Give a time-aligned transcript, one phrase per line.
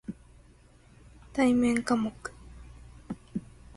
[1.31, 2.11] 対面科目